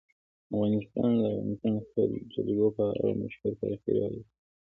افغانستان 0.53 1.09
د 1.17 1.21
د 1.23 1.25
افغانستان 1.53 2.07
جلکو 2.33 2.67
په 2.77 2.83
اړه 2.97 3.11
مشهور 3.21 3.51
تاریخی 3.61 3.89
روایتونه 3.91 4.13
لري. 4.13 4.23